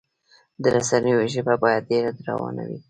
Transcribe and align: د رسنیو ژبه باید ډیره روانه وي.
د 0.61 0.63
رسنیو 0.75 1.21
ژبه 1.33 1.55
باید 1.63 1.87
ډیره 1.91 2.09
روانه 2.29 2.63
وي. 2.69 2.77